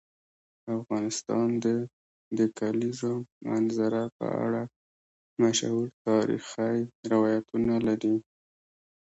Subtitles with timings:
[0.77, 1.65] افغانستان د
[2.37, 3.13] د کلیزو
[3.47, 4.61] منظره په اړه
[5.41, 6.75] مشهور تاریخی
[7.11, 8.15] روایتونه لري.